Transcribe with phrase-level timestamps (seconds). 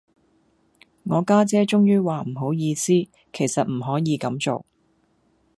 [1.03, 2.87] 我家姐終於話唔好意思，
[3.31, 4.65] 其實唔可以咁做